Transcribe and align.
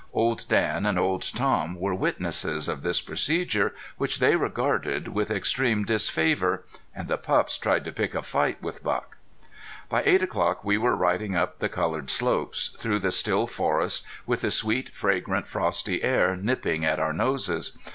Old 0.13 0.47
Dan 0.49 0.87
and 0.87 0.97
Old 0.97 1.21
Tom 1.21 1.79
were 1.79 1.93
witnesses 1.93 2.67
of 2.67 2.81
this 2.81 2.99
procedure, 2.99 3.75
which 3.97 4.17
they 4.17 4.35
regarded 4.35 5.09
with 5.09 5.29
extreme 5.29 5.85
disfavor. 5.85 6.63
And 6.95 7.07
the 7.07 7.19
pups 7.19 7.55
tried 7.59 7.83
to 7.85 7.91
pick 7.91 8.15
a 8.15 8.23
fight 8.23 8.63
with 8.63 8.81
Buck. 8.81 9.17
By 9.89 10.01
eight 10.03 10.23
o'clock 10.23 10.65
we 10.65 10.79
were 10.79 10.95
riding 10.95 11.35
up 11.35 11.59
the 11.59 11.69
colored 11.69 12.09
slopes, 12.09 12.69
through 12.79 12.97
the 12.97 13.11
still 13.11 13.45
forest, 13.45 14.03
with 14.25 14.41
the 14.41 14.49
sweet, 14.49 14.89
fragrant, 14.91 15.47
frosty 15.47 16.01
air 16.01 16.35
nipping 16.35 16.83
at 16.83 16.99
our 16.99 17.13
noses. 17.13 17.77